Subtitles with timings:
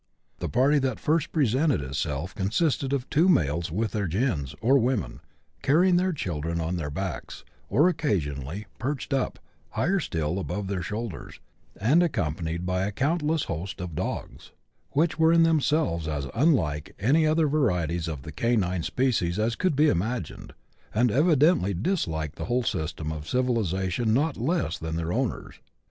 [0.39, 5.19] The party that first presented itself consisted of two males with their "gins," or women,
[5.61, 9.37] carrying their children on their backs, or occasionally perched up,
[9.69, 11.39] higher still, above their shoulders,
[11.79, 14.49] and accompanied by a countless host of dogs,
[14.89, 19.75] which were in themselves as unlike any other varieties of the canine species as could
[19.75, 20.53] be imagined,
[20.95, 25.59] and evidently disliked the whole system of civilization not less than their owners.